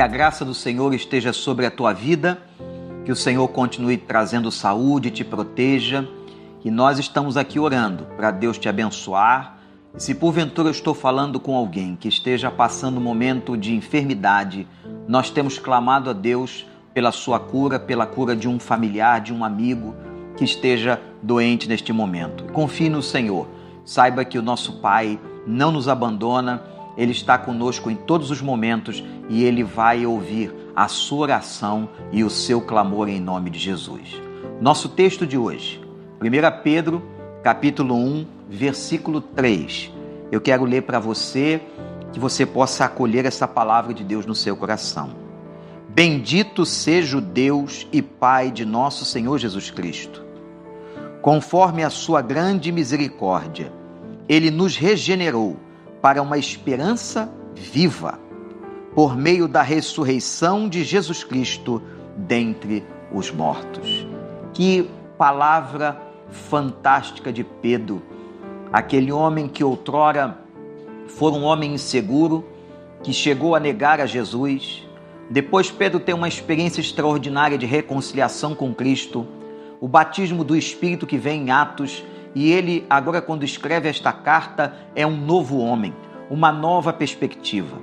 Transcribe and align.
Que 0.00 0.04
a 0.04 0.08
graça 0.08 0.46
do 0.46 0.54
Senhor 0.54 0.94
esteja 0.94 1.30
sobre 1.30 1.66
a 1.66 1.70
tua 1.70 1.92
vida, 1.92 2.38
que 3.04 3.12
o 3.12 3.14
Senhor 3.14 3.46
continue 3.48 3.98
trazendo 3.98 4.50
saúde, 4.50 5.10
te 5.10 5.22
proteja. 5.22 6.08
E 6.64 6.70
nós 6.70 6.98
estamos 6.98 7.36
aqui 7.36 7.58
orando 7.58 8.06
para 8.16 8.30
Deus 8.30 8.56
te 8.56 8.66
abençoar. 8.66 9.58
E 9.94 10.02
se 10.02 10.14
porventura 10.14 10.68
eu 10.68 10.72
estou 10.72 10.94
falando 10.94 11.38
com 11.38 11.54
alguém 11.54 11.96
que 11.96 12.08
esteja 12.08 12.50
passando 12.50 12.96
um 12.96 13.02
momento 13.02 13.58
de 13.58 13.74
enfermidade, 13.74 14.66
nós 15.06 15.28
temos 15.28 15.58
clamado 15.58 16.08
a 16.08 16.14
Deus 16.14 16.64
pela 16.94 17.12
sua 17.12 17.38
cura, 17.38 17.78
pela 17.78 18.06
cura 18.06 18.34
de 18.34 18.48
um 18.48 18.58
familiar, 18.58 19.20
de 19.20 19.34
um 19.34 19.44
amigo 19.44 19.94
que 20.34 20.44
esteja 20.44 20.98
doente 21.22 21.68
neste 21.68 21.92
momento. 21.92 22.44
Confie 22.54 22.88
no 22.88 23.02
Senhor. 23.02 23.46
Saiba 23.84 24.24
que 24.24 24.38
o 24.38 24.42
nosso 24.42 24.80
Pai 24.80 25.20
não 25.46 25.70
nos 25.70 25.88
abandona, 25.88 26.62
Ele 27.00 27.12
está 27.12 27.38
conosco 27.38 27.90
em 27.90 27.96
todos 27.96 28.30
os 28.30 28.42
momentos 28.42 29.02
e 29.30 29.42
Ele 29.42 29.64
vai 29.64 30.04
ouvir 30.04 30.54
a 30.76 30.86
sua 30.86 31.20
oração 31.20 31.88
e 32.12 32.22
o 32.22 32.28
seu 32.28 32.60
clamor 32.60 33.08
em 33.08 33.18
nome 33.18 33.48
de 33.48 33.58
Jesus. 33.58 34.20
Nosso 34.60 34.86
texto 34.86 35.26
de 35.26 35.38
hoje, 35.38 35.80
1 36.20 36.62
Pedro, 36.62 37.02
capítulo 37.42 37.94
1, 37.94 38.26
versículo 38.50 39.22
3. 39.22 39.90
Eu 40.30 40.42
quero 40.42 40.66
ler 40.66 40.82
para 40.82 40.98
você 40.98 41.62
que 42.12 42.20
você 42.20 42.44
possa 42.44 42.84
acolher 42.84 43.24
essa 43.24 43.48
palavra 43.48 43.94
de 43.94 44.04
Deus 44.04 44.26
no 44.26 44.34
seu 44.34 44.54
coração. 44.54 45.08
Bendito 45.88 46.66
seja 46.66 47.16
o 47.16 47.22
Deus 47.22 47.88
e 47.90 48.02
Pai 48.02 48.50
de 48.50 48.66
nosso 48.66 49.06
Senhor 49.06 49.38
Jesus 49.38 49.70
Cristo. 49.70 50.22
Conforme 51.22 51.82
a 51.82 51.88
sua 51.88 52.20
grande 52.20 52.70
misericórdia, 52.70 53.72
ele 54.28 54.50
nos 54.50 54.76
regenerou 54.76 55.56
para 56.00 56.22
uma 56.22 56.38
esperança 56.38 57.32
viva, 57.54 58.18
por 58.94 59.16
meio 59.16 59.46
da 59.46 59.62
ressurreição 59.62 60.68
de 60.68 60.82
Jesus 60.82 61.22
Cristo 61.22 61.82
dentre 62.16 62.84
os 63.12 63.30
mortos. 63.30 64.06
Que 64.52 64.88
palavra 65.16 66.00
fantástica 66.30 67.32
de 67.32 67.44
Pedro, 67.44 68.02
aquele 68.72 69.12
homem 69.12 69.48
que 69.48 69.62
outrora 69.62 70.38
foi 71.06 71.32
um 71.32 71.42
homem 71.42 71.74
inseguro, 71.74 72.44
que 73.02 73.12
chegou 73.12 73.54
a 73.54 73.60
negar 73.60 74.00
a 74.00 74.06
Jesus. 74.06 74.86
Depois, 75.28 75.70
Pedro 75.70 76.00
tem 76.00 76.14
uma 76.14 76.28
experiência 76.28 76.80
extraordinária 76.80 77.58
de 77.58 77.66
reconciliação 77.66 78.54
com 78.54 78.74
Cristo, 78.74 79.26
o 79.80 79.88
batismo 79.88 80.44
do 80.44 80.56
Espírito 80.56 81.06
que 81.06 81.16
vem 81.16 81.44
em 81.44 81.50
Atos, 81.50 82.04
e 82.34 82.52
ele, 82.52 82.86
agora, 82.88 83.20
quando 83.20 83.44
escreve 83.44 83.88
esta 83.88 84.12
carta, 84.12 84.74
é 84.94 85.06
um 85.06 85.16
novo 85.16 85.58
homem, 85.58 85.94
uma 86.30 86.52
nova 86.52 86.92
perspectiva. 86.92 87.78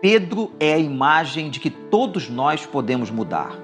Pedro 0.00 0.50
é 0.58 0.72
a 0.74 0.78
imagem 0.78 1.50
de 1.50 1.60
que 1.60 1.70
todos 1.70 2.28
nós 2.28 2.64
podemos 2.64 3.10
mudar, 3.10 3.56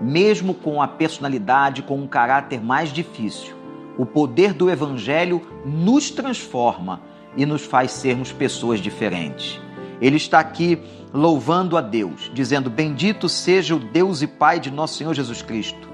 mesmo 0.00 0.54
com 0.54 0.82
a 0.82 0.88
personalidade, 0.88 1.82
com 1.82 1.96
um 1.98 2.06
caráter 2.06 2.60
mais 2.60 2.92
difícil. 2.92 3.54
O 3.96 4.04
poder 4.04 4.52
do 4.52 4.68
Evangelho 4.68 5.40
nos 5.64 6.10
transforma 6.10 7.00
e 7.36 7.46
nos 7.46 7.64
faz 7.64 7.92
sermos 7.92 8.32
pessoas 8.32 8.80
diferentes. 8.80 9.60
Ele 10.00 10.16
está 10.16 10.40
aqui 10.40 10.82
louvando 11.12 11.76
a 11.76 11.80
Deus, 11.80 12.30
dizendo: 12.34 12.68
Bendito 12.68 13.28
seja 13.28 13.76
o 13.76 13.78
Deus 13.78 14.20
e 14.20 14.26
Pai 14.26 14.58
de 14.58 14.70
nosso 14.70 14.96
Senhor 14.96 15.14
Jesus 15.14 15.42
Cristo 15.42 15.90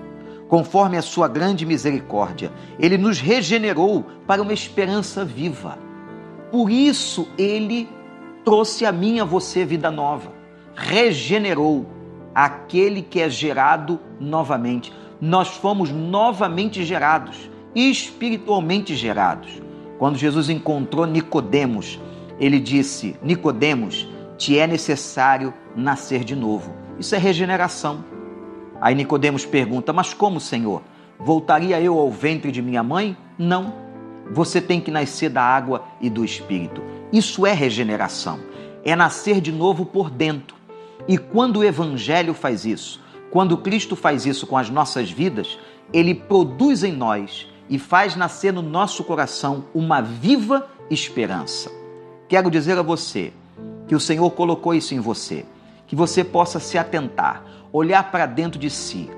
conforme 0.49 0.97
a 0.97 1.03
sua 1.03 1.29
grande 1.29 1.67
misericórdia. 1.67 2.53
Ele 2.79 2.99
nos 2.99 3.21
regenerou 3.21 4.05
para 4.27 4.43
uma 4.43 4.53
esperança 4.53 5.25
viva. 5.25 5.79
Por 6.51 6.71
isso 6.71 7.29
ele 7.39 7.89
trouxe 8.45 8.85
a 8.85 8.93
mim 8.93 9.19
a 9.19 9.25
você 9.25 9.65
vida 9.65 9.91
nova. 9.91 10.33
Regenerou 10.75 11.87
aquele 12.35 13.01
que 13.01 13.21
é 13.21 13.31
gerado 13.31 13.99
novamente. 14.21 14.93
Nós 15.21 15.49
fomos 15.49 15.91
novamente 15.91 16.85
gerados, 16.85 17.51
espiritualmente 17.75 18.95
gerados. 18.95 19.63
Quando 19.99 20.19
Jesus 20.19 20.51
encontrou 20.51 21.07
Nicodemos, 21.07 21.99
ele 22.39 22.61
disse: 22.61 23.17
Nicodemos, 23.23 24.07
te 24.37 24.59
é 24.59 24.67
necessário 24.67 25.55
nascer 25.75 26.23
de 26.23 26.37
novo. 26.37 26.75
Isso 26.99 27.15
é 27.15 27.19
regeneração. 27.19 28.05
Aí 28.81 28.95
Nicodemos 28.95 29.47
pergunta: 29.47 29.93
"Mas 29.93 30.13
como, 30.13 30.39
Senhor? 30.39 30.83
Voltaria 31.19 31.81
eu 31.81 31.99
ao 31.99 32.11
ventre 32.11 32.51
de 32.53 32.63
minha 32.63 32.83
mãe?" 32.83 33.17
Não. 33.39 33.73
Você 34.33 34.61
tem 34.61 34.81
que 34.81 34.91
nascer 34.91 35.31
da 35.31 35.43
água 35.43 35.85
e 36.01 36.11
do 36.11 36.25
espírito. 36.25 36.83
Isso 37.13 37.47
é 37.47 37.53
regeneração. 37.53 38.41
É 38.85 38.97
nascer 38.97 39.41
de 39.41 39.53
novo 39.53 39.87
por 39.87 40.11
dentro. 40.11 40.57
E 41.07 41.17
quando 41.17 41.59
o 41.59 41.65
evangelho 41.65 42.35
faz 42.35 42.65
isso, 42.65 43.01
quando 43.31 43.57
Cristo 43.59 43.95
faz 43.95 44.27
isso 44.27 44.47
com 44.47 44.57
as 44.57 44.69
nossas 44.71 45.11
vidas, 45.11 45.59
ele 45.93 46.15
produz 46.15 46.83
em 46.83 46.93
nós 46.93 47.47
e 47.69 47.79
faz 47.79 48.17
nascer 48.17 48.53
no 48.53 48.63
nosso 48.63 49.05
coração 49.05 49.65
uma 49.75 50.01
viva 50.01 50.69
esperança. 50.91 51.71
Quero 52.29 52.51
dizer 52.51 52.79
a 52.79 52.83
você 52.83 53.33
que 53.87 53.95
o 53.95 54.01
Senhor 54.01 54.31
colocou 54.33 54.75
isso 54.75 54.95
em 54.95 55.01
você, 55.01 55.45
que 55.87 55.95
você 55.95 56.25
possa 56.25 56.59
se 56.59 56.77
atentar 56.77 57.45
olhar 57.73 58.11
para 58.11 58.27
dentro 58.27 58.59
de 58.59 58.71
si, 58.71 59.11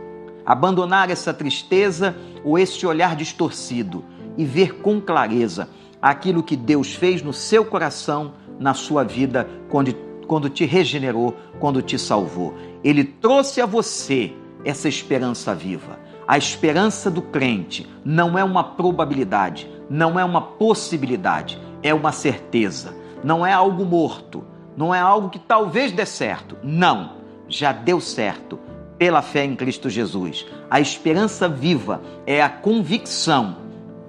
abandonar 0.48 1.10
essa 1.10 1.34
tristeza 1.34 2.16
ou 2.42 2.59
esse 2.59 2.86
olhar 2.86 3.14
distorcido 3.14 4.03
e 4.34 4.47
ver 4.47 4.76
com 4.81 4.98
clareza 4.98 5.69
aquilo 6.00 6.42
que 6.42 6.56
Deus 6.56 6.94
fez 6.94 7.20
no 7.20 7.34
seu 7.34 7.66
coração, 7.66 8.32
na 8.59 8.72
sua 8.72 9.04
vida, 9.04 9.47
quando, 9.69 9.92
quando 10.26 10.48
te 10.48 10.64
regenerou, 10.64 11.36
quando 11.60 11.82
te 11.82 11.98
salvou. 11.98 12.54
Ele 12.82 13.04
trouxe 13.04 13.60
a 13.60 13.66
você 13.66 14.32
essa 14.64 14.88
esperança 14.88 15.54
viva. 15.54 15.98
A 16.26 16.38
esperança 16.38 17.10
do 17.10 17.20
crente 17.20 17.86
não 18.03 18.38
é 18.38 18.42
uma 18.42 18.65
probabilidade, 18.65 19.70
não 19.91 20.19
é 20.19 20.25
uma 20.25 20.41
possibilidade, 20.41 21.60
é 21.82 21.92
uma 21.92 22.10
certeza. 22.10 22.97
Não 23.22 23.44
é 23.44 23.53
algo 23.53 23.84
morto, 23.84 24.42
não 24.75 24.94
é 24.94 24.98
algo 24.98 25.28
que 25.28 25.38
talvez 25.38 25.92
dê 25.92 26.06
certo. 26.06 26.56
Não 26.62 27.19
já 27.48 27.70
deu 27.70 28.00
certo 28.00 28.59
pela 28.98 29.22
fé 29.22 29.44
em 29.44 29.54
Cristo 29.54 29.88
Jesus. 29.88 30.44
A 30.69 30.81
esperança 30.81 31.48
viva 31.48 32.03
é 32.26 32.42
a 32.42 32.48
convicção 32.48 33.56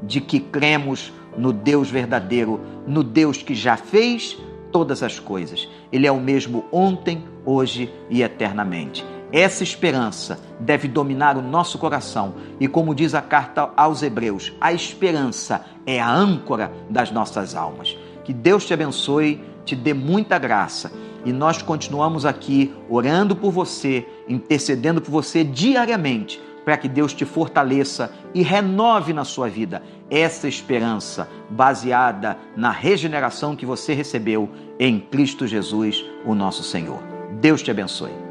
de 0.02 0.20
que 0.20 0.40
cremos 0.40 1.14
no 1.38 1.54
Deus 1.54 1.90
verdadeiro, 1.90 2.60
no 2.88 3.04
Deus 3.04 3.44
que 3.44 3.54
já 3.54 3.78
fez 3.78 4.38
todas 4.72 5.04
as 5.04 5.20
coisas. 5.20 5.70
Ele 5.92 6.08
é 6.08 6.12
o 6.12 6.20
mesmo 6.20 6.66
ontem, 6.72 7.24
hoje 7.46 7.92
e 8.10 8.22
eternamente. 8.22 9.06
Essa 9.32 9.64
esperança 9.64 10.40
deve 10.60 10.88
dominar 10.88 11.38
o 11.38 11.42
nosso 11.42 11.78
coração 11.78 12.34
e, 12.60 12.68
como 12.68 12.96
diz 12.96 13.14
a 13.14 13.22
carta 13.22 13.70
aos 13.78 14.02
Hebreus, 14.02 14.52
a 14.60 14.74
esperança 14.74 15.66
é 15.86 16.00
a 16.00 16.12
âncora 16.12 16.72
das 16.90 17.12
nossas 17.12 17.54
almas. 17.54 17.96
Que 18.30 18.34
Deus 18.34 18.64
te 18.64 18.76
abençoe, 18.76 19.44
te 19.66 19.76
dê 19.76 19.92
muita 19.92 20.38
graça 20.38 20.92
e 21.26 21.34
nós 21.34 21.64
continuamos 21.64 22.28
aqui 22.28 22.72
orando 22.88 23.36
por 23.36 23.50
você, 23.50 24.06
intercedendo 24.28 25.02
por 25.02 25.10
você 25.10 25.44
diariamente, 25.44 26.40
para 26.64 26.78
que 26.78 26.88
Deus 26.88 27.12
te 27.12 27.26
fortaleça 27.26 28.14
e 28.32 28.44
renove 28.44 29.14
na 29.14 29.26
sua 29.26 29.50
vida 29.50 29.82
essa 30.12 30.48
esperança 30.48 31.28
baseada 31.50 32.38
na 32.56 32.70
regeneração 32.70 33.56
que 33.56 33.66
você 33.66 33.96
recebeu 33.96 34.48
em 34.78 35.00
Cristo 35.00 35.48
Jesus, 35.48 36.06
o 36.24 36.36
nosso 36.36 36.62
Senhor. 36.62 37.00
Deus 37.42 37.64
te 37.64 37.72
abençoe. 37.72 38.29